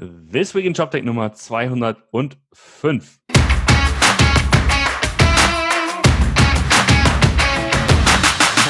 [0.00, 3.20] This Week in JobTech Nummer 205.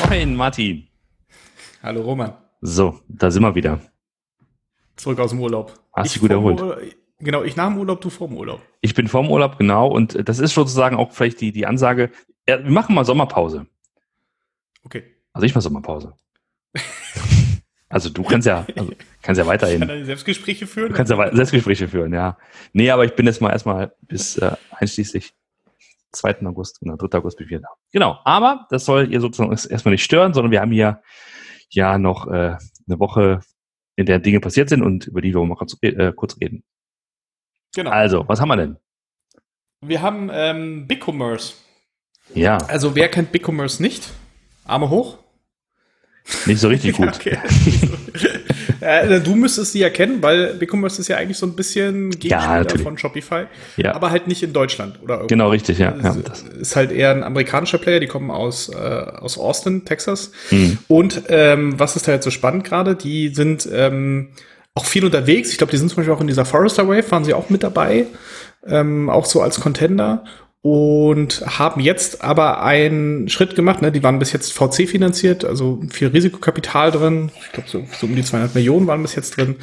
[0.09, 0.89] Moin, Martin.
[1.85, 2.33] Hallo, Roman.
[2.63, 3.79] So, da sind wir wieder.
[4.97, 5.73] Zurück aus dem Urlaub.
[5.93, 6.97] Hast du gut vorm erholt?
[7.21, 8.61] Genau, ich nach dem Urlaub, du vor dem Urlaub.
[8.81, 12.11] Ich bin vorm Urlaub, genau, und das ist sozusagen auch vielleicht die, die Ansage,
[12.49, 13.69] ja, wir machen mal Sommerpause.
[14.83, 15.05] Okay.
[15.33, 16.13] Also ich mal Sommerpause.
[17.91, 20.89] Also du kannst ja, also kannst ja Ich kann weiterhin, Selbstgespräche führen.
[20.91, 22.39] du kannst ja Selbstgespräche führen, ja.
[22.73, 25.35] Nee, aber ich bin jetzt mal erstmal bis äh, einschließlich
[26.13, 26.47] 2.
[26.47, 27.19] August, genau, 3.
[27.19, 27.69] August bin ich wieder da.
[27.93, 31.03] Genau, aber das soll ihr sozusagen erst- erstmal nicht stören, sondern wir haben hier
[31.69, 32.57] ja noch äh,
[32.89, 33.41] eine Woche,
[33.97, 36.65] in der Dinge passiert sind und über die wir mal kurz, äh, kurz reden.
[37.75, 37.91] Genau.
[37.91, 38.77] Also, was haben wir denn?
[39.83, 41.55] Wir haben ähm, BigCommerce.
[42.35, 44.11] Ja, Also wer kennt BigCommerce nicht?
[44.65, 45.19] Arme hoch.
[46.47, 47.09] Nicht so richtig gut.
[47.09, 47.39] Okay.
[48.81, 52.59] äh, du müsstest sie ja kennen, weil BigCommerce ist ja eigentlich so ein bisschen Gegenspieler
[52.59, 52.83] natürlich.
[52.83, 53.45] von Shopify,
[53.77, 55.27] Ja, aber halt nicht in Deutschland oder Europa.
[55.29, 55.95] genau richtig, ja.
[56.03, 60.33] ja das, ist halt eher ein amerikanischer Player, die kommen aus, äh, aus Austin, Texas.
[60.51, 62.95] hm, Und ähm, was ist da jetzt so spannend gerade?
[62.97, 64.29] Die sind ähm,
[64.75, 65.51] auch viel unterwegs.
[65.51, 67.63] Ich glaube, die sind zum Beispiel auch in dieser Forester Wave, waren sie auch mit
[67.63, 68.07] dabei,
[68.67, 70.25] ähm, auch so als Contender.
[70.63, 73.81] Und haben jetzt aber einen Schritt gemacht.
[73.81, 73.91] Ne?
[73.91, 77.31] Die waren bis jetzt VC finanziert, also viel Risikokapital drin.
[77.47, 79.57] Ich glaube, so, so um die 200 Millionen waren bis jetzt drin.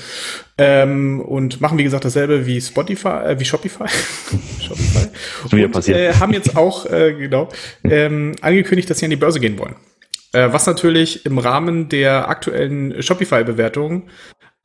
[0.58, 3.86] Ähm, und machen, wie gesagt, dasselbe wie Spotify, äh, wie Shopify.
[4.59, 5.08] Shopify.
[5.52, 5.88] Und.
[5.88, 7.50] Äh, haben jetzt auch, äh, genau,
[7.84, 9.75] ähm, angekündigt, dass sie an die Börse gehen wollen.
[10.34, 14.09] Äh, was natürlich im Rahmen der aktuellen Shopify-Bewertung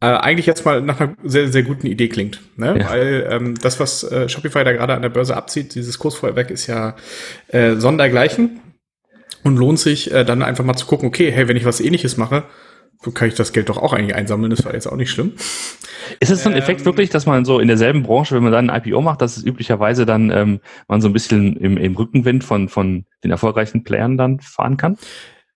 [0.03, 2.41] äh, eigentlich jetzt mal nach einer sehr, sehr guten Idee klingt.
[2.57, 2.77] Ne?
[2.81, 2.91] Ja.
[2.91, 6.67] Weil ähm, das, was äh, Shopify da gerade an der Börse abzieht, dieses Kursvorher ist
[6.67, 6.97] ja
[7.49, 8.61] äh, sondergleichen
[9.45, 12.17] und lohnt sich äh, dann einfach mal zu gucken, okay, hey, wenn ich was ähnliches
[12.17, 12.43] mache,
[13.05, 15.33] so kann ich das Geld doch auch eigentlich einsammeln, das war jetzt auch nicht schlimm.
[16.19, 18.53] Ist es so ein Effekt Ähm, wirklich, dass man so in derselben Branche, wenn man
[18.53, 21.95] dann ein IPO macht, dass es üblicherweise dann ähm, man so ein bisschen im, im
[21.95, 24.99] Rückenwind von, von den erfolgreichen Playern dann fahren kann?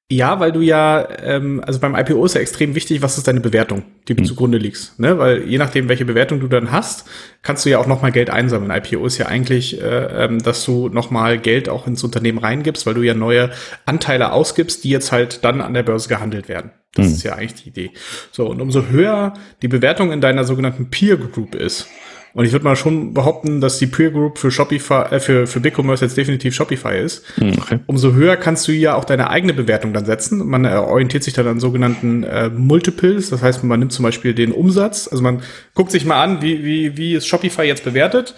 [0.09, 3.41] Ja, weil du ja, ähm, also beim IPO ist ja extrem wichtig, was ist deine
[3.41, 4.25] Bewertung, die du Hm.
[4.29, 5.01] zugrunde liegst.
[5.01, 5.19] Ne?
[5.19, 7.09] Weil je nachdem, welche Bewertung du dann hast,
[7.43, 8.71] kannst du ja auch nochmal Geld einsammeln.
[8.71, 12.95] IPO ist ja eigentlich, äh, ähm, dass du nochmal Geld auch ins Unternehmen reingibst, weil
[12.95, 13.51] du ja neue
[13.85, 16.71] Anteile ausgibst, die jetzt halt dann an der Börse gehandelt werden.
[16.95, 17.13] Das Hm.
[17.13, 17.91] ist ja eigentlich die Idee.
[18.31, 21.89] So, und umso höher die Bewertung in deiner sogenannten Peer Group ist,
[22.37, 25.59] und ich würde mal schon behaupten, dass die Peer Group für Shopify, äh, für, für
[25.61, 27.79] BigCommerce jetzt definitiv Shopify ist, Hm, okay.
[27.87, 30.47] umso höher kannst du ja auch deine eigene Bewertung dann setzen.
[30.47, 33.31] Man äh, orientiert sich dann an sogenannten äh, Multiples.
[33.31, 35.09] Das heißt, man nimmt zum Beispiel den Umsatz.
[35.11, 35.43] Also man
[35.75, 38.35] guckt sich mal an, wie, wie, wie ist Shopify jetzt bewertet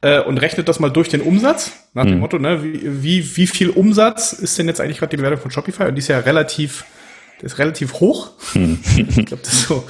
[0.00, 1.72] äh, und rechnet das mal durch den Umsatz.
[1.94, 2.20] Nach dem Mhm.
[2.20, 5.50] Motto, ne, wie, wie, wie viel Umsatz ist denn jetzt eigentlich gerade die Bewertung von
[5.50, 5.84] Shopify?
[5.84, 6.84] Und die ist ja relativ,
[7.42, 8.30] ist relativ hoch.
[8.54, 8.78] Hm.
[8.96, 9.84] Ich glaube, das ist so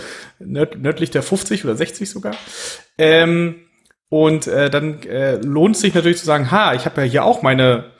[0.46, 2.34] nörd, nördlich der 50 oder 60 sogar.
[2.98, 3.56] Ähm,
[4.08, 7.24] und äh, dann äh, lohnt es sich natürlich zu sagen, ha, ich habe ja hier
[7.24, 7.92] auch meine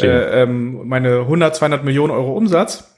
[0.00, 2.95] äh, ähm, meine 100, 200 Millionen Euro Umsatz.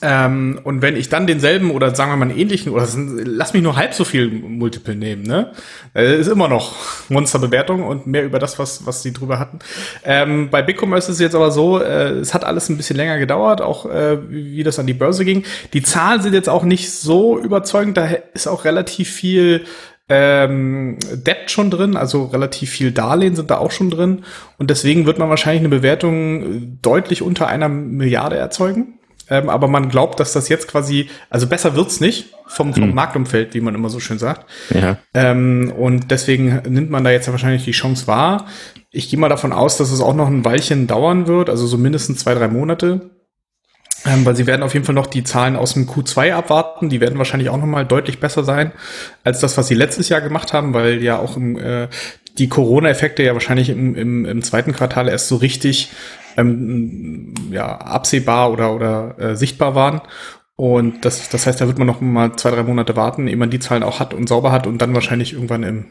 [0.00, 2.86] Ähm, und wenn ich dann denselben oder sagen wir mal einen ähnlichen oder
[3.24, 5.52] lass mich nur halb so viel Multiple nehmen, ne?
[5.94, 6.76] Äh, ist immer noch
[7.08, 9.58] Monsterbewertung und mehr über das, was, was sie drüber hatten.
[10.04, 13.18] Ähm, bei BigCommerce ist es jetzt aber so, äh, es hat alles ein bisschen länger
[13.18, 15.44] gedauert, auch äh, wie, wie das an die Börse ging.
[15.72, 19.64] Die Zahlen sind jetzt auch nicht so überzeugend, da ist auch relativ viel
[20.08, 24.24] ähm, Debt schon drin, also relativ viel Darlehen sind da auch schon drin.
[24.58, 28.97] Und deswegen wird man wahrscheinlich eine Bewertung äh, deutlich unter einer Milliarde erzeugen.
[29.30, 32.94] Ähm, aber man glaubt, dass das jetzt quasi, also besser wird's nicht vom, vom Hm.
[32.94, 34.46] Marktumfeld, wie man immer so schön sagt.
[34.70, 34.98] Ja.
[35.14, 38.46] Ähm, und deswegen nimmt man da jetzt ja wahrscheinlich die Chance wahr.
[38.90, 41.76] Ich gehe mal davon aus, dass es auch noch ein Weilchen dauern wird, also so
[41.76, 43.10] mindestens zwei, drei Monate.
[44.06, 46.88] Ähm, weil sie werden auf jeden Fall noch die Zahlen aus dem Q2 abwarten.
[46.88, 48.70] Die werden wahrscheinlich auch noch mal deutlich besser sein
[49.24, 51.88] als das, was sie letztes Jahr gemacht haben, weil ja auch im, äh,
[52.38, 55.90] die Corona-Effekte ja wahrscheinlich im, im, im zweiten Quartal erst so richtig
[56.38, 60.00] ähm, ja, absehbar oder, oder äh, sichtbar waren.
[60.56, 63.50] Und das, das heißt, da wird man noch mal zwei, drei Monate warten, ehe man
[63.50, 65.84] die Zahlen auch hat und sauber hat und dann wahrscheinlich irgendwann im,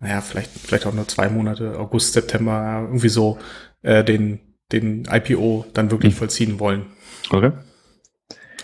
[0.00, 3.38] naja, vielleicht, vielleicht auch nur zwei Monate, August, September, irgendwie so,
[3.82, 4.40] äh, den,
[4.72, 6.18] den IPO dann wirklich Hm.
[6.18, 6.86] vollziehen wollen.
[7.30, 7.52] Okay.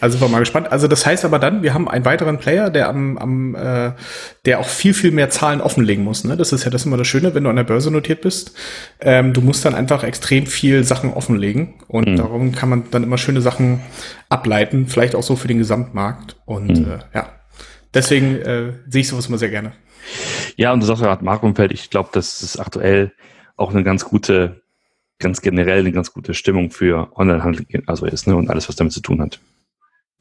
[0.00, 0.72] Also sind wir mal gespannt.
[0.72, 3.92] Also das heißt aber dann, wir haben einen weiteren Player, der am, am äh,
[4.46, 6.24] der auch viel, viel mehr Zahlen offenlegen muss.
[6.24, 6.36] Ne?
[6.36, 8.54] Das ist ja das immer das Schöne, wenn du an der Börse notiert bist.
[9.00, 11.74] Ähm, du musst dann einfach extrem viel Sachen offenlegen.
[11.86, 12.16] Und Mhm.
[12.16, 13.80] darum kann man dann immer schöne Sachen
[14.28, 16.36] ableiten, vielleicht auch so für den Gesamtmarkt.
[16.46, 16.92] Und Mhm.
[16.92, 17.28] äh, ja,
[17.92, 19.72] deswegen äh, sehe ich sowas immer sehr gerne.
[20.56, 23.12] Ja, und du sagst ja gerade Marktumfeld, ich glaube, das ist aktuell
[23.56, 24.62] auch eine ganz gute,
[25.18, 28.34] ganz generell eine ganz gute Stimmung für Onlinehandel also ist, ne?
[28.34, 29.38] Und alles, was damit zu tun hat.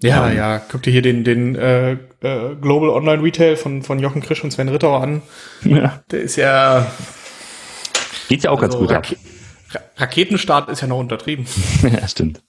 [0.01, 0.37] Ja, Ähm.
[0.37, 4.43] ja, guck dir hier den, den äh, äh, Global Online Retail von, von Jochen Krisch
[4.43, 5.21] und Sven Rittauer an.
[5.63, 6.01] Ja.
[6.11, 6.89] Der ist ja.
[8.29, 9.81] Geht ja auch also ganz gut Rake ab.
[9.97, 11.45] Raketenstart ist ja noch untertrieben.
[11.83, 12.41] ja, stimmt.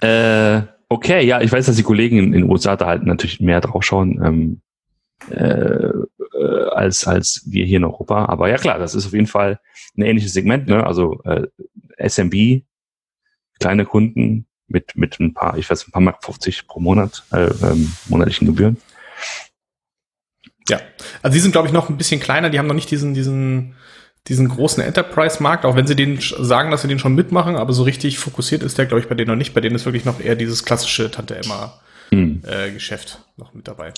[0.00, 3.60] Äh, okay, ja, ich weiß, dass die Kollegen in den USA da halt natürlich mehr
[3.60, 4.60] drauf schauen ähm,
[5.30, 8.26] äh, äh, als, als wir hier in Europa.
[8.26, 9.58] Aber ja klar, das ist auf jeden Fall
[9.96, 10.68] ein ähnliches Segment.
[10.68, 10.86] Ne?
[10.86, 11.46] Also äh,
[11.98, 12.62] SMB,
[13.58, 17.50] kleine Kunden mit, mit ein paar, ich weiß, ein paar Mark 50 pro Monat, äh,
[17.62, 18.78] ähm, monatlichen Gebühren.
[20.68, 20.80] Ja,
[21.22, 23.74] also die sind, glaube ich, noch ein bisschen kleiner, die haben noch nicht diesen, diesen,
[24.28, 27.82] diesen großen Enterprise-Markt, auch wenn sie den sagen, dass sie den schon mitmachen, aber so
[27.82, 29.52] richtig fokussiert ist der, glaube ich, bei denen noch nicht.
[29.52, 33.20] Bei denen ist wirklich noch eher dieses klassische Tante Emma-Geschäft hm.
[33.20, 33.92] äh, noch mit dabei.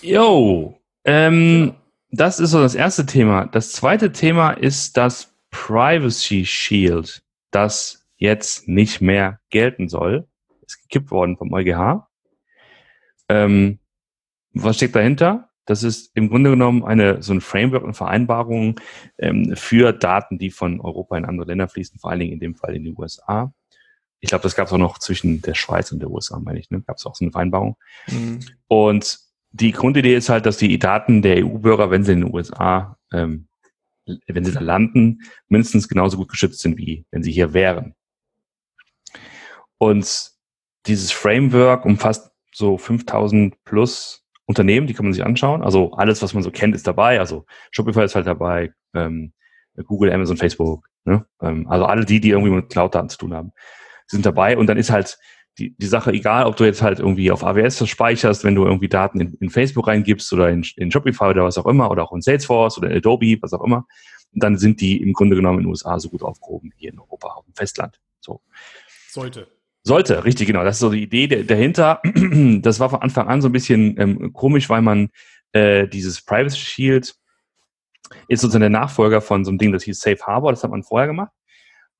[0.00, 1.74] Jo, ähm,
[2.10, 3.46] das ist so das erste Thema.
[3.46, 10.26] Das zweite Thema ist das Privacy Shield, das jetzt nicht mehr gelten soll.
[10.66, 12.06] Ist gekippt worden vom EuGH.
[13.28, 13.78] Ähm,
[14.52, 15.50] was steckt dahinter?
[15.66, 18.80] Das ist im Grunde genommen eine so ein Framework und Vereinbarung
[19.18, 22.54] ähm, für Daten, die von Europa in andere Länder fließen, vor allen Dingen in dem
[22.54, 23.52] Fall in die USA.
[24.20, 26.70] Ich glaube, das gab es auch noch zwischen der Schweiz und der USA, meine ich.
[26.70, 26.82] Ne?
[26.82, 27.76] Gab es auch so eine Vereinbarung.
[28.06, 28.40] Mhm.
[28.68, 29.18] Und
[29.50, 33.48] die Grundidee ist halt, dass die Daten der EU-Bürger, wenn sie in den USA, ähm,
[34.28, 37.95] wenn sie da landen, mindestens genauso gut geschützt sind, wie wenn sie hier wären.
[39.78, 40.32] Und
[40.86, 45.62] dieses Framework umfasst so 5000 plus Unternehmen, die kann man sich anschauen.
[45.62, 47.18] Also alles, was man so kennt, ist dabei.
[47.18, 49.32] Also Shopify ist halt dabei, ähm,
[49.84, 50.88] Google, Amazon, Facebook.
[51.04, 51.26] Ne?
[51.42, 53.52] Ähm, also alle die, die irgendwie mit Cloud-Daten zu tun haben,
[54.06, 54.56] sind dabei.
[54.56, 55.18] Und dann ist halt
[55.58, 58.64] die, die Sache egal, ob du jetzt halt irgendwie auf AWS das speicherst, wenn du
[58.64, 62.04] irgendwie Daten in, in Facebook reingibst oder in, in Shopify oder was auch immer oder
[62.04, 63.86] auch in Salesforce oder in Adobe, was auch immer.
[64.32, 66.98] Dann sind die im Grunde genommen in den USA so gut aufgehoben wie hier in
[66.98, 68.00] Europa auf dem Festland.
[68.20, 68.42] So.
[69.08, 69.55] Sollte.
[69.86, 70.64] Sollte, richtig, genau.
[70.64, 72.02] Das ist so die Idee dahinter.
[72.60, 75.10] Das war von Anfang an so ein bisschen ähm, komisch, weil man
[75.52, 77.14] äh, dieses Privacy Shield
[78.26, 80.82] ist sozusagen der Nachfolger von so einem Ding, das hieß Safe Harbor, das hat man
[80.82, 81.30] vorher gemacht.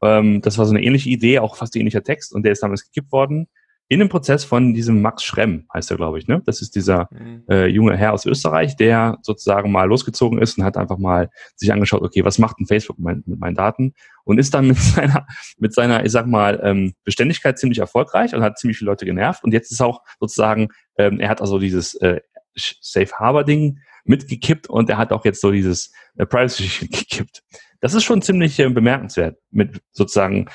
[0.03, 2.85] Ähm, das war so eine ähnliche Idee, auch fast ähnlicher Text und der ist damals
[2.85, 3.47] gekippt worden
[3.89, 6.27] in dem Prozess von diesem Max Schremm, heißt er, glaube ich.
[6.27, 6.43] Ne?
[6.45, 7.45] Das ist dieser mhm.
[7.49, 11.73] äh, junge Herr aus Österreich, der sozusagen mal losgezogen ist und hat einfach mal sich
[11.73, 13.95] angeschaut, okay, was macht denn Facebook mit, mit meinen Daten?
[14.25, 15.27] Und ist dann mit seiner,
[15.59, 19.45] mit seiner, ich sag mal, ähm, Beständigkeit ziemlich erfolgreich und hat ziemlich viele Leute genervt.
[19.45, 20.69] Und jetzt ist auch sozusagen,
[20.99, 22.21] ähm, er hat also dieses äh,
[22.57, 27.43] Safe Harbor Ding mitgekippt und er hat auch jetzt so dieses äh, Privacy gekippt.
[27.81, 30.49] Das ist schon ziemlich äh, bemerkenswert, mit sozusagen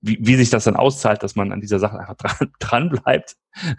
[0.00, 3.36] wie, wie sich das dann auszahlt, dass man an dieser Sache einfach dran, dran bleibt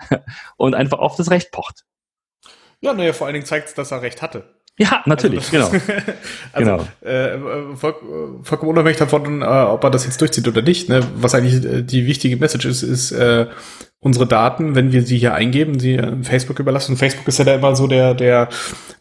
[0.58, 1.84] und einfach auf das Recht pocht.
[2.80, 4.58] Ja, naja, vor allen Dingen zeigt es, dass er Recht hatte.
[4.80, 5.84] Ja, natürlich, also, genau.
[6.54, 7.12] also, genau.
[7.12, 7.96] Äh, voll,
[8.44, 10.88] vollkommen unabhängig davon, äh, ob er das jetzt durchzieht oder nicht.
[10.88, 11.02] Ne?
[11.16, 13.48] Was eigentlich äh, die wichtige Message ist, ist, äh,
[14.00, 16.98] unsere Daten, wenn wir sie hier eingeben, sie Facebook überlassen.
[16.98, 18.50] Facebook ist ja da immer so der, der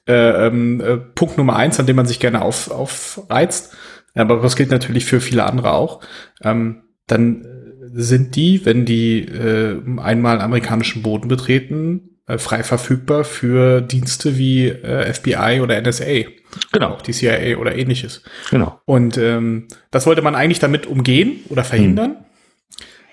[0.08, 3.76] äh, ähm, äh, Punkt Nummer eins, an dem man sich gerne auf, aufreizt.
[4.14, 6.00] Aber das gilt natürlich für viele andere auch.
[6.42, 7.46] Ähm, dann
[7.92, 14.68] sind die, wenn die äh, einmal amerikanischen Boden betreten, äh, frei verfügbar für Dienste wie
[14.68, 16.24] äh, FBI oder NSA.
[16.72, 16.90] Genau.
[16.90, 18.22] Auch die CIA oder ähnliches.
[18.50, 18.80] Genau.
[18.84, 22.10] Und ähm, das wollte man eigentlich damit umgehen oder verhindern.
[22.10, 22.26] Hm.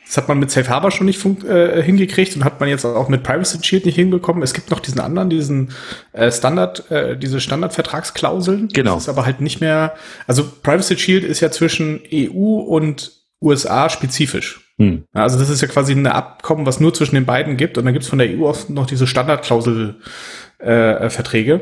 [0.05, 3.09] Das hat man mit Safe Harbor schon nicht äh, hingekriegt und hat man jetzt auch
[3.09, 4.43] mit Privacy Shield nicht hinbekommen.
[4.43, 5.71] Es gibt noch diesen anderen, diesen
[6.11, 8.67] äh, Standard, äh, diese Standardvertragsklauseln.
[8.67, 8.95] Genau.
[8.95, 9.95] Das ist aber halt nicht mehr,
[10.27, 14.61] also Privacy Shield ist ja zwischen EU und USA spezifisch.
[14.77, 15.03] Hm.
[15.13, 17.77] Also das ist ja quasi ein Abkommen, was nur zwischen den beiden gibt.
[17.77, 21.59] Und dann gibt es von der EU oft noch diese Standardklausel-Verträge, äh,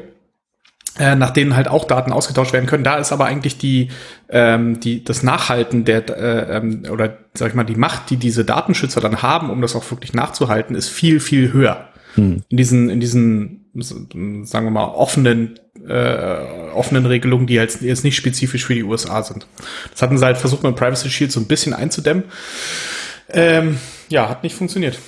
[1.00, 2.84] äh, nach denen halt auch Daten ausgetauscht werden können.
[2.84, 3.90] Da ist aber eigentlich die,
[4.30, 8.46] ähm, die das Nachhalten der äh, ähm, oder sag ich mal die Macht, die diese
[8.46, 11.90] Datenschützer dann haben, um das auch wirklich nachzuhalten, ist viel viel höher.
[12.16, 12.44] Hm.
[12.50, 18.16] In diesen in diesen sagen wir mal offenen äh, offenen Regelungen, die halt jetzt nicht
[18.16, 19.48] spezifisch für die USA sind.
[19.92, 22.24] Das hatten sie halt versucht mit Privacy Shield so ein bisschen einzudämmen.
[23.30, 23.78] Ähm,
[24.10, 25.00] ja, hat nicht funktioniert.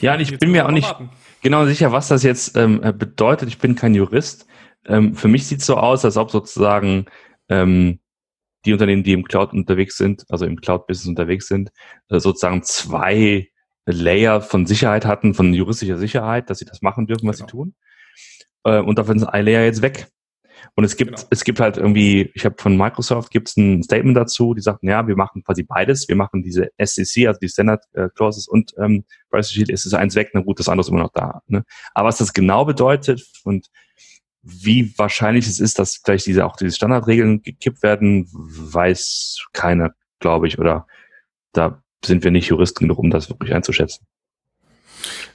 [0.00, 1.10] Ja, und ich jetzt bin mir auch nicht warten.
[1.42, 3.48] genau sicher, was das jetzt ähm, bedeutet.
[3.48, 4.46] Ich bin kein Jurist.
[4.86, 7.06] Ähm, für mich sieht es so aus, als ob sozusagen
[7.48, 8.00] ähm,
[8.64, 11.70] die Unternehmen, die im Cloud unterwegs sind, also im Cloud-Business unterwegs sind,
[12.08, 13.48] äh, sozusagen zwei
[13.86, 17.46] Layer von Sicherheit hatten, von juristischer Sicherheit, dass sie das machen dürfen, was genau.
[17.46, 17.74] sie tun.
[18.64, 20.08] Äh, und davon ist ein Layer jetzt weg.
[20.74, 21.22] Und es gibt, genau.
[21.30, 24.88] es gibt halt irgendwie, ich habe von Microsoft gibt es ein Statement dazu, die sagten,
[24.88, 26.08] ja, wir machen quasi beides.
[26.08, 29.94] Wir machen diese SCC, also die Standard äh, Clauses und ähm, Privacy Shield, ist es
[29.94, 31.42] eins weg, na gut, das andere ist immer noch da.
[31.46, 31.64] Ne?
[31.94, 33.68] Aber was das genau bedeutet und
[34.42, 40.48] wie wahrscheinlich es ist, dass vielleicht diese auch diese Standardregeln gekippt werden, weiß keiner, glaube
[40.48, 40.86] ich, oder
[41.52, 44.06] da sind wir nicht Juristen genug, um das wirklich einzuschätzen.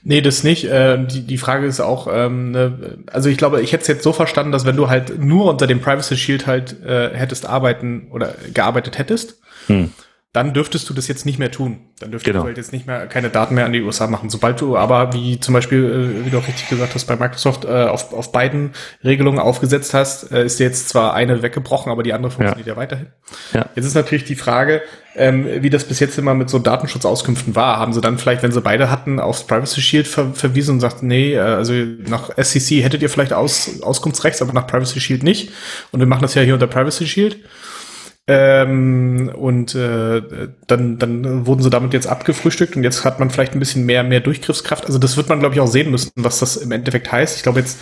[0.08, 0.64] Nee, das nicht.
[0.64, 4.04] Äh, die, die Frage ist auch, ähm, ne, also ich glaube, ich hätte es jetzt
[4.04, 8.08] so verstanden, dass wenn du halt nur unter dem Privacy Shield halt äh, hättest arbeiten
[8.12, 9.92] oder gearbeitet hättest, hm
[10.38, 11.80] dann dürftest du das jetzt nicht mehr tun.
[12.00, 12.44] Dann dürftest genau.
[12.44, 14.30] du halt jetzt nicht mehr keine Daten mehr an die USA machen.
[14.30, 17.66] Sobald du aber, wie zum Beispiel, äh, wie du auch richtig gesagt hast, bei Microsoft
[17.66, 22.04] äh, auf, auf beiden Regelungen aufgesetzt hast, äh, ist dir jetzt zwar eine weggebrochen, aber
[22.04, 23.08] die andere funktioniert ja, ja weiterhin.
[23.52, 23.66] Ja.
[23.74, 24.84] Jetzt ist natürlich die Frage,
[25.16, 27.80] ähm, wie das bis jetzt immer mit so Datenschutzauskünften war.
[27.80, 31.02] Haben sie dann vielleicht, wenn sie beide hatten, aufs Privacy Shield ver verwiesen und sagt,
[31.02, 35.52] nee, äh, also nach SCC hättet ihr vielleicht Aus Auskunftsrechts, aber nach Privacy Shield nicht.
[35.92, 37.40] Und wir machen das ja hier unter Privacy Shield.
[38.30, 40.22] Ähm, und äh,
[40.68, 44.04] dann, dann wurden sie damit jetzt abgefrühstückt und jetzt hat man vielleicht ein bisschen mehr,
[44.04, 44.86] mehr Durchgriffskraft.
[44.86, 47.38] Also das wird man, glaube ich, auch sehen müssen, was das im Endeffekt heißt.
[47.38, 47.80] Ich glaube jetzt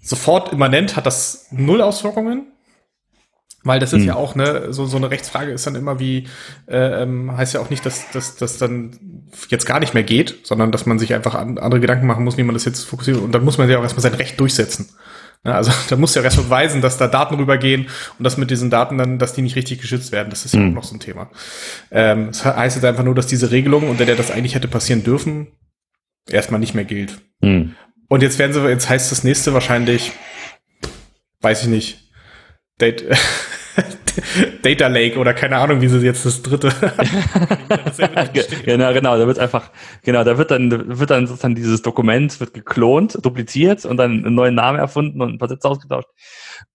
[0.00, 2.46] sofort immanent hat das null Auswirkungen.
[3.62, 4.06] Weil das ist hm.
[4.06, 6.26] ja auch ne, so, so eine Rechtsfrage ist dann immer wie,
[6.66, 8.98] äh, ähm, heißt ja auch nicht, dass das dass dann
[9.50, 12.38] jetzt gar nicht mehr geht, sondern dass man sich einfach an, andere Gedanken machen muss,
[12.38, 13.18] wie man das jetzt fokussiert.
[13.18, 14.88] Und dann muss man ja auch erstmal sein Recht durchsetzen.
[15.44, 18.70] Ja, also da muss ja erst beweisen, dass da Daten rübergehen und dass mit diesen
[18.70, 20.30] Daten dann, dass die nicht richtig geschützt werden.
[20.30, 20.70] Das ist ja mhm.
[20.70, 21.30] auch noch so ein Thema.
[21.90, 25.02] Ähm, das heißt jetzt einfach nur, dass diese Regelung, unter der das eigentlich hätte passieren
[25.02, 25.48] dürfen,
[26.28, 27.20] erstmal nicht mehr gilt.
[27.40, 27.74] Mhm.
[28.08, 30.12] Und jetzt werden sie, jetzt heißt das nächste wahrscheinlich,
[31.40, 32.10] weiß ich nicht,
[32.80, 33.04] Date,
[34.62, 36.70] Data Lake oder keine Ahnung, wie sie jetzt das dritte.
[38.64, 39.70] genau, genau, da wird einfach,
[40.02, 44.34] genau, da wird dann, wird dann sozusagen dieses Dokument wird geklont, dupliziert und dann einen
[44.34, 46.08] neuen Namen erfunden und ein paar Sätze ausgetauscht.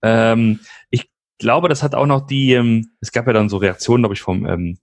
[0.01, 0.59] Ähm,
[0.89, 1.09] ich
[1.39, 4.21] glaube, das hat auch noch die, ähm, es gab ja dann so Reaktionen, glaube ich,
[4.21, 4.77] vom, ähm,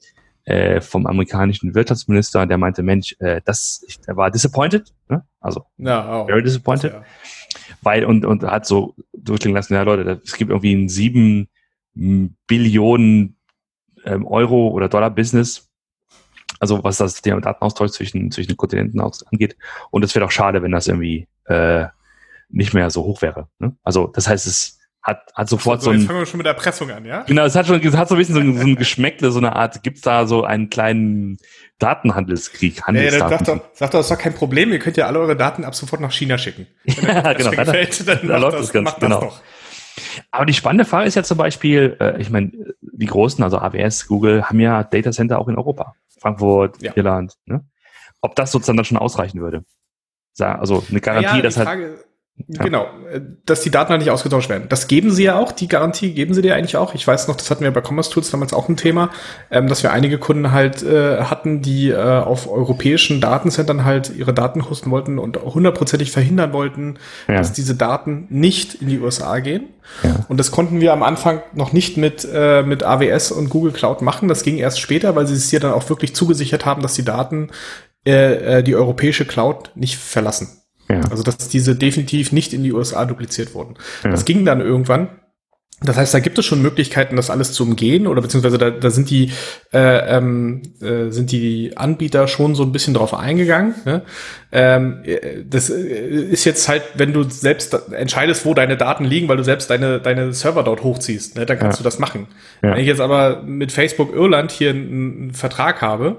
[0.45, 5.25] äh, vom amerikanischen Wirtschaftsminister, der meinte, Mensch, äh, das, ich, er war disappointed, ne?
[5.41, 7.05] also ja, oh, very disappointed, ja.
[7.81, 11.49] weil und und hat so durchklingen lassen, ja Leute, es gibt irgendwie ein sieben
[11.95, 13.37] Billionen
[14.05, 15.69] ähm, Euro oder Dollar Business.
[16.61, 19.57] Also was das Thema Datenaustausch zwischen, zwischen den Kontinenten angeht.
[19.91, 21.87] Und es wäre auch schade, wenn das irgendwie äh,
[22.49, 23.49] nicht mehr so hoch wäre.
[23.59, 23.75] Ne?
[23.83, 26.03] Also das heißt, es hat, hat sofort so, so ein.
[26.03, 27.23] fangen wir schon mit der Erpressung an, ja?
[27.23, 29.39] Genau, es hat schon, es hat so ein bisschen so ein, so ein Geschmäckle, so
[29.39, 31.39] eine Art, gibt's da so einen kleinen
[31.81, 33.47] Datenhandelskrieg, Handelsdaten.
[33.47, 35.65] Ja, ja, sag doch, das ist doch kein Problem, ihr könnt ja alle eure Daten
[35.65, 36.69] ab sofort nach China schicken.
[36.85, 39.21] Wenn ja, genau, da, gefällt, dann da läuft das, das ganz, macht genau.
[39.21, 39.43] das doch.
[40.31, 44.07] Aber die spannende Frage ist ja zum Beispiel, äh, ich meine, die großen, also AWS,
[44.07, 45.95] Google, haben ja Data Center auch in Europa.
[46.19, 46.93] Frankfurt, ja.
[46.95, 47.37] Irland.
[47.47, 47.65] Ne?
[48.21, 49.65] Ob das sozusagen dann schon ausreichen würde.
[50.39, 51.69] Also eine Garantie, ja, dass halt.
[51.69, 52.05] Frage,
[52.49, 52.65] ja.
[52.65, 54.65] Genau, äh, dass die Daten halt nicht ausgetauscht werden.
[54.69, 56.95] Das geben sie ja auch, die Garantie geben sie dir eigentlich auch.
[56.95, 59.11] Ich weiß noch, das hatten wir bei Commerce Tools damals auch ein Thema,
[59.51, 64.33] ähm, dass wir einige Kunden halt äh, hatten, die äh, auf europäischen Datencentern halt ihre
[64.33, 66.99] Daten hosten wollten und hundertprozentig verhindern wollten,
[67.29, 67.37] ja.
[67.37, 69.69] dass diese Daten nicht in die USA gehen.
[70.03, 70.25] Ja.
[70.29, 74.01] Und das konnten wir am Anfang noch nicht mit, äh, mit AWS und Google Cloud
[74.01, 74.29] machen.
[74.29, 77.05] Das ging erst später, weil sie es hier dann auch wirklich zugesichert haben, dass die
[77.05, 77.51] Daten
[78.07, 80.62] äh, äh die europäische Cloud nicht verlassen.
[80.93, 81.01] Ja.
[81.11, 83.75] Also dass diese definitiv nicht in die USA dupliziert wurden.
[84.05, 84.11] Ja.
[84.11, 85.09] Das ging dann irgendwann.
[85.85, 88.91] Das heißt, da gibt es schon Möglichkeiten, das alles zu umgehen oder beziehungsweise da, da
[88.91, 89.33] sind die
[89.73, 93.75] äh, ähm, äh, sind die Anbieter schon so ein bisschen drauf eingegangen.
[93.85, 94.03] Ne?
[94.53, 95.03] Ähm,
[95.45, 99.45] das äh, ist jetzt halt, wenn du selbst entscheidest, wo deine Daten liegen, weil du
[99.45, 101.47] selbst deine deine Server dort hochziehst, ne?
[101.47, 101.83] dann kannst ja.
[101.83, 102.29] du das machen.
[102.63, 102.75] Ja.
[102.75, 106.19] Wenn ich jetzt aber mit Facebook Irland hier einen, einen Vertrag habe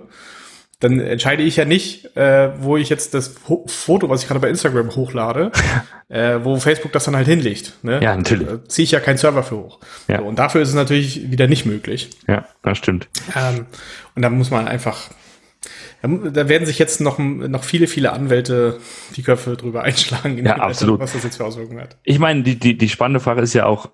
[0.84, 3.30] dann entscheide ich ja nicht, äh, wo ich jetzt das
[3.68, 5.52] Foto, was ich gerade bei Instagram hochlade,
[6.10, 7.78] äh, wo Facebook das dann halt hinlegt.
[7.84, 8.02] Ne?
[8.04, 8.48] Ja, natürlich.
[8.48, 9.80] Da ziehe ich ja keinen Server für hoch.
[10.10, 10.18] Ja.
[10.20, 12.10] So, und dafür ist es natürlich wieder nicht möglich.
[12.28, 13.08] Ja, das stimmt.
[13.34, 13.66] Ähm,
[14.16, 15.10] und da muss man einfach,
[16.02, 18.80] da werden sich jetzt noch, noch viele, viele Anwälte
[19.16, 21.00] die Köpfe drüber einschlagen, ja, absolut.
[21.00, 21.98] was das jetzt für Auswirkungen hat.
[22.04, 23.90] Ich meine, die, die, die spannende Frage ist ja auch,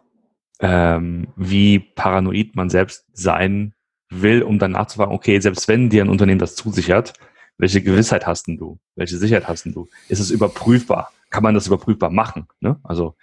[0.59, 3.73] ähm, wie paranoid man selbst sein
[4.09, 7.13] will, um dann nachzufragen, okay, selbst wenn dir ein Unternehmen das zusichert,
[7.57, 8.79] welche Gewissheit hast denn du?
[8.95, 9.87] Welche Sicherheit hast denn du?
[10.07, 11.11] Ist es überprüfbar?
[11.29, 12.47] Kann man das überprüfbar machen?
[12.59, 12.79] Ne?
[12.83, 13.15] Also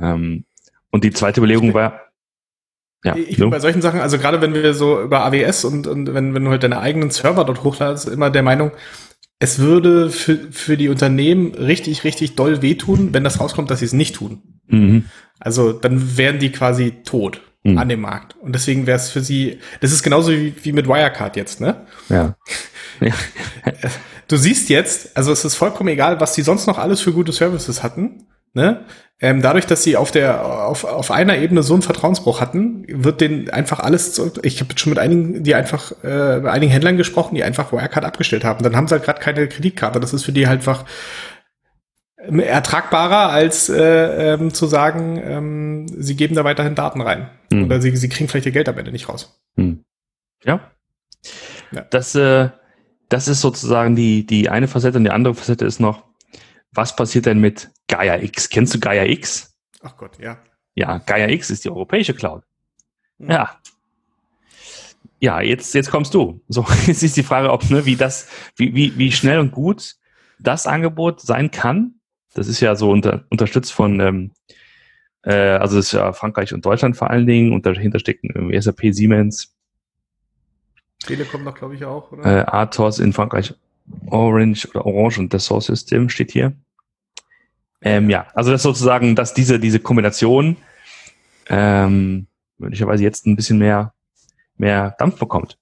[0.00, 0.44] ähm,
[0.90, 2.00] und die zweite Überlegung war,
[3.04, 6.14] ja, ich bin bei solchen Sachen, also gerade wenn wir so über AWS und, und
[6.14, 8.70] wenn, wenn du halt deine eigenen Server dort hochladest, immer der Meinung,
[9.38, 13.84] es würde für, für die Unternehmen richtig, richtig doll wehtun, wenn das rauskommt, dass sie
[13.84, 14.42] es nicht tun.
[14.68, 15.04] Mhm.
[15.38, 17.78] Also dann wären die quasi tot mhm.
[17.78, 18.36] an dem Markt.
[18.40, 21.86] Und deswegen wäre es für sie, das ist genauso wie, wie mit Wirecard jetzt, ne?
[22.08, 22.36] Ja.
[23.00, 23.12] ja.
[24.26, 27.30] Du siehst jetzt, also es ist vollkommen egal, was die sonst noch alles für gute
[27.30, 28.26] Services hatten.
[28.54, 28.86] Ne?
[29.20, 33.20] Ähm, dadurch, dass sie auf der auf, auf einer Ebene so einen Vertrauensbruch hatten, wird
[33.20, 34.18] denen einfach alles.
[34.42, 38.04] Ich habe schon mit einigen, die einfach äh, bei einigen Händlern gesprochen, die einfach Wirecard
[38.04, 38.62] abgestellt haben.
[38.62, 40.00] Dann haben sie halt gerade keine Kreditkarte.
[40.00, 40.84] Das ist für die halt einfach
[42.28, 47.30] ertragbarer, als äh, ähm, zu sagen, ähm, sie geben da weiterhin Daten rein.
[47.52, 47.64] Hm.
[47.64, 49.40] Oder sie, sie kriegen vielleicht ihr Geld am Ende nicht raus.
[49.56, 49.84] Hm.
[50.44, 50.70] Ja.
[51.72, 51.82] ja.
[51.90, 52.50] Das, äh,
[53.08, 56.04] das ist sozusagen die, die eine Facette und die andere Facette ist noch,
[56.72, 58.48] was passiert denn mit Gaia X?
[58.48, 59.56] Kennst du Gaia X?
[59.82, 60.38] Ach Gott, ja.
[60.74, 62.42] Ja, Gaia X ist die europäische Cloud.
[63.18, 63.30] Mhm.
[63.30, 63.58] Ja.
[65.20, 66.40] Ja, jetzt, jetzt kommst du.
[66.48, 69.94] So, jetzt ist die Frage, ob, ne, wie das, wie, wie, wie schnell und gut
[70.38, 71.94] das Angebot sein kann.
[72.34, 74.30] Das ist ja so unter, unterstützt von, ähm,
[75.22, 78.60] äh, also das ist ja Frankreich und Deutschland vor allen Dingen und dahinter stecken irgendwie
[78.60, 79.54] SAP, Siemens,
[81.06, 82.24] Telekom noch, glaube ich, auch, oder?
[82.24, 83.54] äh, Athos in Frankreich,
[84.06, 86.54] Orange oder Orange und das Source System steht hier.
[87.82, 90.56] Ähm, ja, also das sozusagen, dass diese, diese Kombination
[91.48, 92.26] ähm,
[92.56, 93.92] möglicherweise jetzt ein bisschen mehr,
[94.56, 95.58] mehr Dampf bekommt,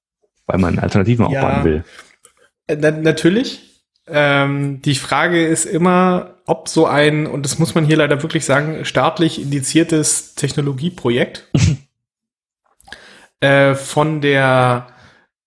[0.47, 1.43] weil man Alternativen Ja.
[1.43, 1.85] aufbauen will.
[2.69, 3.83] Äh, Na, natürlich.
[4.07, 8.45] Ähm, die Frage ist immer, ob so ein, und das muss man hier leider wirklich
[8.45, 11.49] sagen, staatlich indiziertes Technologieprojekt
[13.41, 14.89] äh, von der,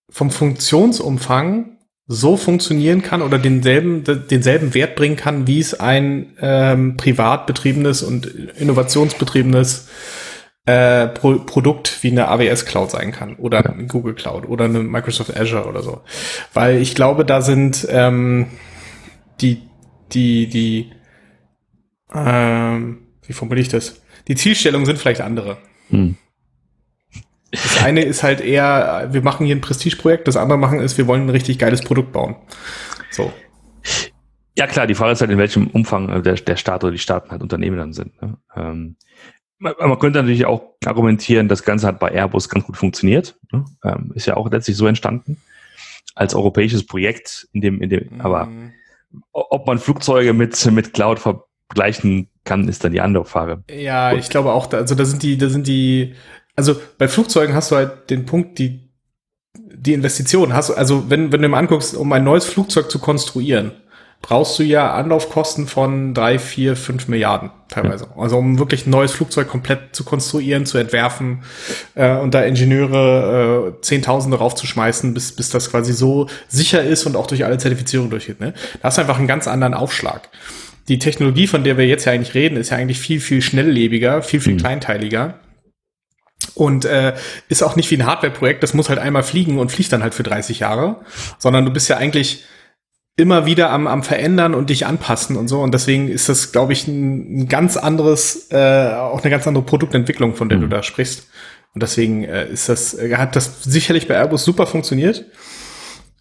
[0.10, 6.98] vom Funktionsumfang so funktionieren kann oder denselben, denselben Wert bringen kann, wie es ein ähm,
[6.98, 9.90] privat betriebenes und innovationsbetriebenes
[10.68, 13.72] äh, Pro Produkt wie eine AWS Cloud sein kann oder Ja.
[13.72, 16.02] eine Google Cloud oder eine Microsoft Azure oder so.
[16.54, 18.48] Weil ich glaube, da sind ähm,
[19.42, 19.64] die,
[20.14, 20.92] die, die,
[22.14, 24.02] ähm, wie formuliere ich das?
[24.28, 25.58] Die Zielstellungen sind vielleicht andere.
[25.90, 26.16] Hm.
[27.52, 31.08] Das eine ist halt eher, wir machen hier ein Prestigeprojekt, das andere machen ist, wir
[31.08, 32.36] wollen ein richtig geiles Produkt bauen.
[33.12, 33.32] So.
[34.58, 36.98] Ja klar, die Frage ist halt, in welchem Umfang äh, der, der Staat oder die
[37.00, 38.22] Staaten halt Unternehmen dann sind.
[38.22, 38.38] Ne?
[38.56, 38.96] Ähm,
[39.58, 43.38] man, man könnte natürlich auch argumentieren, das Ganze hat bei Airbus ganz gut funktioniert.
[43.52, 43.66] Ne?
[43.84, 45.38] Ähm, ist ja auch letztlich so entstanden
[46.14, 48.68] als europäisches Projekt, in dem, in dem, aber Mhm.
[48.68, 48.72] o-
[49.32, 53.64] ob man Flugzeuge mit, mit Cloud vergleichen kann, ist dann die andere Frage.
[53.70, 54.20] Ja, Gut.
[54.20, 56.16] ich glaube auch, da, also da sind die, da sind die,
[56.56, 58.90] also bei Flugzeugen hast du halt den Punkt, die,
[59.54, 63.72] die Investition hast also wenn, wenn du mal anguckst, um ein neues Flugzeug zu konstruieren,
[64.26, 68.08] brauchst du ja Anlaufkosten von drei, vier, fünf Milliarden teilweise.
[68.18, 71.44] Also um wirklich ein neues Flugzeug komplett zu konstruieren, zu entwerfen
[71.94, 77.16] äh, und da Ingenieure äh, Zehntausende raufzuschmeißen, bis, bis das quasi so sicher ist und
[77.16, 78.40] auch durch alle Zertifizierungen durchgeht.
[78.40, 78.56] Ne?
[78.82, 80.30] Da hast du einfach einen ganz anderen Aufschlag.
[80.88, 84.24] Die Technologie, von der wir jetzt ja eigentlich reden, ist ja eigentlich viel, viel schnelllebiger,
[84.24, 84.58] viel, viel Mhm.
[84.58, 85.36] kleinteiliger.
[86.56, 87.14] Und äh,
[87.48, 90.16] ist auch nicht wie ein Hardware-Projekt, das muss halt einmal fliegen und fliegt dann halt
[90.16, 91.02] für 30 Jahre,
[91.38, 92.44] sondern du bist ja eigentlich
[93.18, 95.62] immer wieder am, am Verändern und dich anpassen und so.
[95.62, 99.64] Und deswegen ist das, glaube ich, ein, ein ganz anderes, äh, auch eine ganz andere
[99.64, 100.70] Produktentwicklung, von der du Mhm.
[100.70, 101.28] da sprichst.
[101.74, 105.26] Und deswegen äh, ist das, äh, hat das sicherlich bei Airbus super funktioniert.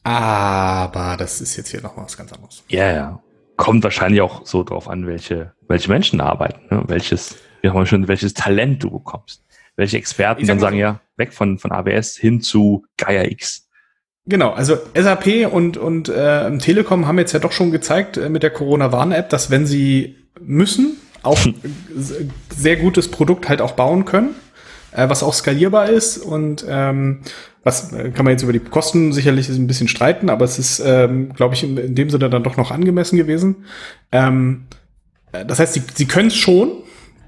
[0.03, 2.63] Aber das ist jetzt hier noch mal was ganz anderes.
[2.69, 3.23] Ja, ja.
[3.57, 6.83] Kommt wahrscheinlich auch so drauf an, welche, welche Menschen arbeiten, ne?
[6.89, 9.43] welches, wie haben wir schon, welches Talent du bekommst.
[9.77, 10.81] Welche Experten dann sagen, so.
[10.81, 13.64] ja, weg von, von AWS hin zu Gaia X.
[14.27, 18.43] Genau, also SAP und, und äh, Telekom haben jetzt ja doch schon gezeigt äh, mit
[18.43, 21.53] der Corona-Warn-App, dass wenn sie müssen, auch äh,
[22.55, 24.35] sehr gutes Produkt halt auch bauen können,
[24.93, 27.21] äh, was auch skalierbar ist und ähm,
[27.65, 30.81] was äh, kann man jetzt über die Kosten sicherlich ein bisschen streiten, aber es ist,
[30.81, 33.65] ähm, glaube ich, in, in dem Sinne dann doch noch angemessen gewesen.
[34.11, 34.67] Ähm,
[35.33, 36.73] äh, das heißt, sie, sie können es schon.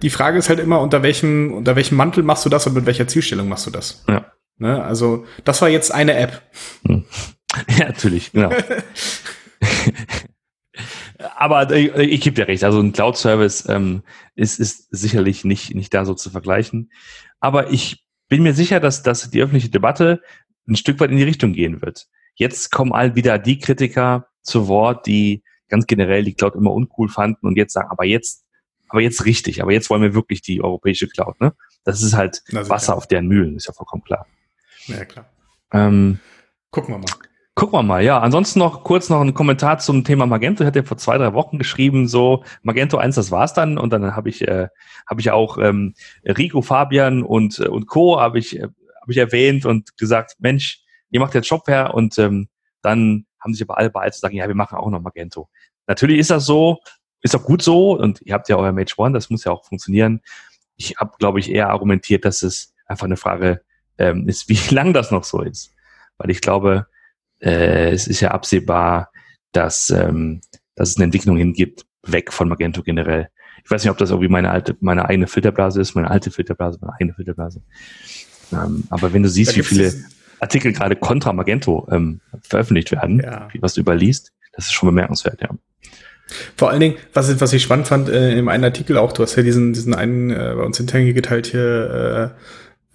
[0.01, 2.87] Die Frage ist halt immer, unter welchem, unter welchem Mantel machst du das und mit
[2.87, 4.05] welcher Zielstellung machst du das?
[4.09, 4.25] Ja.
[4.59, 4.83] Ne?
[4.83, 6.43] Also, das war jetzt eine App.
[7.79, 8.51] Ja, natürlich, genau.
[11.37, 14.03] Aber äh, ich gebe dir recht, also ein Cloud-Service ähm,
[14.35, 16.91] ist, ist sicherlich nicht, nicht da so zu vergleichen.
[17.41, 20.21] Aber ich bin mir sicher, dass, dass die öffentliche Debatte
[20.69, 22.09] ein Stück weit in die Richtung gehen wird.
[22.35, 27.09] Jetzt kommen all wieder die Kritiker zu Wort, die ganz generell die Cloud immer uncool
[27.09, 28.45] fanden und jetzt sagen, aber jetzt,
[28.89, 31.41] aber jetzt richtig, aber jetzt wollen wir wirklich die europäische Cloud.
[31.41, 31.55] Ne?
[31.85, 32.69] Das ist halt Na.
[32.69, 34.27] Wasser auf deren Mühlen, ist ja vollkommen klar.
[34.87, 35.27] Ja, klar.
[35.73, 36.21] Ähm,
[36.71, 37.07] Gucken wir mal.
[37.55, 38.21] Gucken wir mal, ja.
[38.21, 40.63] Ansonsten noch kurz noch ein Kommentar zum Thema Magento.
[40.63, 43.79] Ich hatte ja vor zwei, drei Wochen geschrieben, so Magento 1, das war's dann.
[43.79, 44.69] Und dann habe ich, äh,
[45.09, 45.95] habe ich auch ähm,
[46.25, 48.21] Rico, Fabian und, äh, und Co.
[48.21, 48.69] habe ich, äh,
[49.01, 52.49] hab ich erwähnt und gesagt, Mensch, ihr macht jetzt Shopware und ähm,
[52.83, 55.49] dann haben sich aber alle bereit zu sagen, ja, wir machen auch noch Magento.
[55.87, 56.81] Natürlich ist das so,
[57.23, 59.65] ist auch gut so und ihr habt ja euer Mage One, das muss ja auch
[59.65, 60.21] funktionieren.
[60.77, 63.63] Ich habe, glaube ich, eher argumentiert, dass es einfach eine Frage
[63.99, 65.73] ähm, ist, wie lang das noch so ist.
[66.19, 66.87] Weil ich glaube,
[67.41, 69.11] äh, es ist ja absehbar,
[69.53, 70.41] dass, ähm,
[70.75, 73.29] dass es eine Entwicklung hingibt, weg von Magento generell.
[73.65, 76.79] Ich weiß nicht, ob das irgendwie meine alte, meine eigene Filterblase ist, meine alte Filterblase,
[76.81, 77.63] meine eigene Filterblase.
[78.53, 79.93] Ähm, aber wenn du siehst, wie viele
[80.39, 83.49] Artikel gerade kontra Magento ähm, veröffentlicht werden, Ja.
[83.53, 85.49] wie, was du überliest, das ist schon bemerkenswert, ja.
[86.57, 89.23] Vor allen Dingen, was, ich- was ich spannend fand, äh, in einem Artikel auch, du
[89.23, 92.41] hast ja diesen, diesen einen äh, bei uns intern geteilt hier, äh,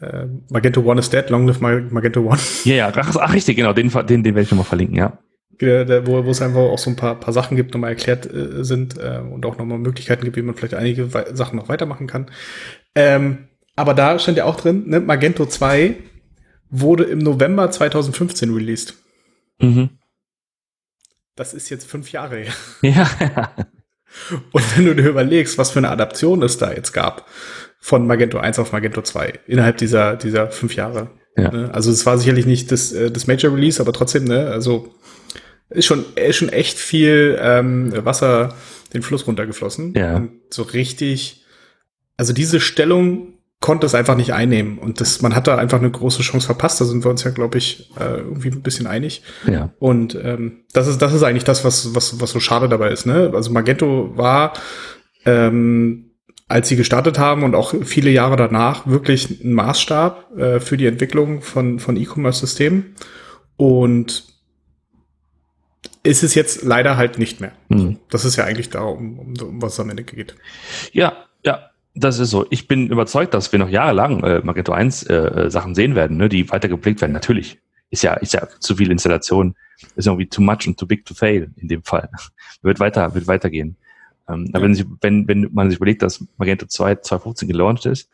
[0.02, 2.40] äh, Magento One is dead, long live Mag- Magento One.
[2.66, 5.20] Ja, ja, ach, ach richtig, genau, den, den, den werde ich nochmal verlinken, ja.
[5.60, 8.98] wo, wo es einfach auch so ein paar, paar Sachen gibt, nochmal erklärt äh, sind
[8.98, 12.32] äh, und auch nochmal Möglichkeiten gibt, wie man vielleicht einige Sachen noch weitermachen kann.
[12.96, 15.96] Ähm, aber da stand ja auch drin, ne, Magento 2
[16.70, 18.96] wurde im November 2015 released.
[19.60, 19.90] Mhm.
[21.36, 22.54] Das ist jetzt fünf Jahre her.
[22.82, 23.56] Ja.
[24.52, 27.28] Und wenn du dir überlegst, was für eine Adaption es da jetzt gab,
[27.82, 31.10] von Magento 1 auf Magento 2, innerhalb dieser, dieser fünf Jahre.
[31.36, 31.52] Ja.
[31.52, 31.70] Ne?
[31.74, 34.94] Also es war sicherlich nicht das, äh, das Major Release, aber trotzdem, ne, also
[35.70, 38.54] ist schon, ist schon echt viel ähm, Wasser
[38.94, 39.94] den Fluss runtergeflossen.
[39.96, 40.18] Ja.
[40.18, 41.46] Und so richtig,
[42.18, 44.78] also diese Stellung konnte es einfach nicht einnehmen.
[44.80, 46.82] Und das, man hat da einfach eine große Chance verpasst.
[46.82, 49.24] Da sind wir uns ja, glaube ich, äh, irgendwie ein bisschen einig.
[49.48, 49.72] Ja.
[49.80, 53.06] Und ähm, das ist, das ist eigentlich das, was, was, was so schade dabei ist.
[53.06, 53.32] Ne?
[53.34, 54.54] Also Magento war,
[55.26, 56.11] ähm,
[56.52, 60.86] als sie gestartet haben und auch viele Jahre danach wirklich ein Maßstab äh, für die
[60.86, 62.96] Entwicklung von, von E-Commerce-Systemen.
[63.58, 64.26] Und
[66.04, 67.52] ist es jetzt leider halt nicht mehr.
[67.70, 68.00] Mhm.
[68.10, 70.36] Das ist ja eigentlich darum, um, um was es am Ende geht.
[70.92, 72.46] Ja, ja, das ist so.
[72.50, 76.18] Ich bin überzeugt, dass wir noch jahrelang äh, Magento 1 äh, äh, Sachen sehen werden,
[76.18, 77.14] ne, die weiter gepflegt werden.
[77.14, 77.60] Natürlich.
[77.92, 79.56] Ist ja, ist ja zu viel Installation.
[79.96, 82.10] Ist irgendwie too much and too big to fail in dem Fall.
[82.62, 83.76] wird weiter, wird weitergehen.
[84.32, 84.56] Ähm, ja.
[84.56, 88.10] Aber wenn, sie, wenn, wenn man sich überlegt, dass Magento 2 2015 gelauncht ist,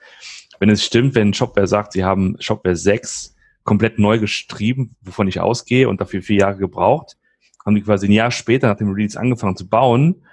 [0.60, 5.40] wenn es stimmt, wenn Shopware sagt, sie haben Shopware 6 komplett neu geschrieben, wovon ich
[5.40, 7.18] ausgehe und dafür vier Jahre gebraucht,
[7.66, 10.24] haben die quasi ein Jahr später nach dem Release angefangen zu bauen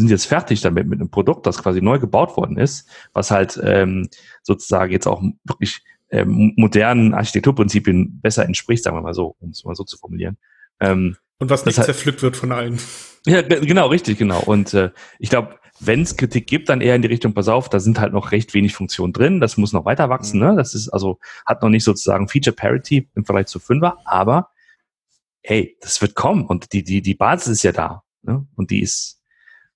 [0.00, 3.60] sind jetzt fertig damit mit einem Produkt, das quasi neu gebaut worden ist, was halt
[3.62, 4.08] ähm,
[4.42, 9.64] sozusagen jetzt auch wirklich ähm, modernen Architekturprinzipien besser entspricht, sagen wir mal so, um es
[9.64, 10.36] mal so zu formulieren.
[10.80, 12.78] Ähm, und was nicht zerpflückt wird von allen.
[13.26, 14.40] Ja, genau, richtig, genau.
[14.40, 17.70] Und äh, ich glaube, wenn es Kritik gibt, dann eher in die Richtung, pass auf,
[17.70, 20.46] da sind halt noch recht wenig Funktionen drin, das muss noch weiter wachsen, mhm.
[20.48, 20.56] ne?
[20.56, 24.50] Das ist also, hat noch nicht sozusagen Feature Parity im Vergleich zu Fünfer, aber
[25.42, 28.02] hey, das wird kommen und die, die, die Basis ist ja da.
[28.22, 28.46] Ne?
[28.56, 29.20] Und die ist,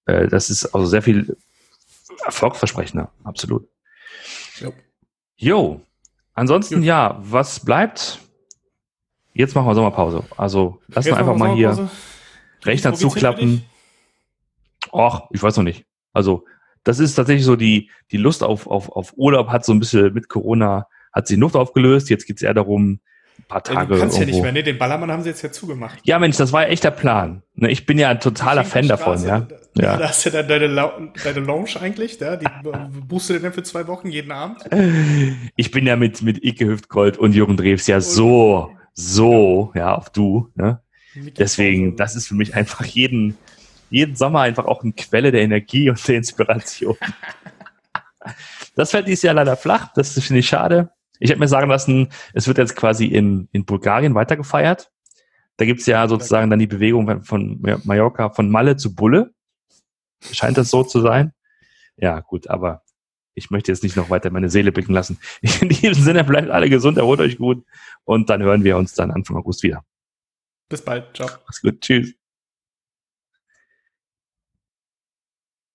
[0.07, 1.37] äh, das ist also sehr viel
[2.25, 3.69] erfolgversprechender, absolut.
[4.57, 4.73] Jo.
[5.37, 5.81] jo.
[6.35, 6.89] Ansonsten, jo.
[6.89, 8.21] ja, was bleibt?
[9.39, 10.25] Jetzt machen wir Sommerpause.
[10.37, 11.89] Also lass mal einfach mal hier
[12.65, 13.65] Rechner zuklappen.
[14.93, 15.85] Och, ich weiß noch nicht.
[16.13, 16.45] Also
[16.83, 20.13] das ist tatsächlich so die, die Lust auf, auf, auf Urlaub hat so ein bisschen
[20.13, 22.11] mit Corona, hat sich Luft aufgelöst.
[22.11, 22.99] Jetzt geht es eher darum,
[23.47, 23.95] paar Tage.
[23.95, 24.21] Du kannst irgendwo.
[24.21, 24.63] ja nicht mehr, ne?
[24.65, 26.01] Den Ballermann haben sie jetzt ja zugemacht.
[26.03, 27.43] Ja, Mensch, das war ja echt der Plan.
[27.55, 29.47] Ne, ich bin ja ein totaler Fan davon, ja.
[29.77, 29.97] ja.
[29.97, 32.35] Da hast du dann deine, deine Lounge eigentlich, ja?
[32.35, 32.47] Die
[33.07, 34.65] buchst du denn für zwei Wochen jeden Abend?
[35.55, 40.11] Ich bin ja mit, mit Ike Hüftgold und Jürgen Drews ja so, so, ja, auf
[40.11, 40.83] du, ne?
[41.15, 43.39] Deswegen, das ist für mich einfach jeden,
[43.91, 46.97] jeden Sommer einfach auch eine Quelle der Energie und der Inspiration.
[48.75, 50.91] das fällt dieses Jahr leider flach, das finde ich schade.
[51.21, 54.91] Ich habe mir sagen lassen, es wird jetzt quasi in, in Bulgarien weitergefeiert.
[55.59, 59.33] Da gibt's ja sozusagen dann die Bewegung von Mallorca von Malle zu Bulle.
[60.33, 61.33] Scheint das so zu sein?
[61.97, 62.83] Ja, gut, aber
[63.39, 65.19] ich möchte jetzt nicht noch weiter meine Seele blicken lassen.
[65.61, 67.65] In diesem Sinne, bleibt alle gesund, erholt euch gut
[68.05, 69.85] und dann hören wir uns dann Anfang August wieder.
[70.69, 71.17] Bis bald.
[71.17, 71.29] Ciao.
[71.47, 71.81] Mach's gut.
[71.81, 72.18] Tschüss.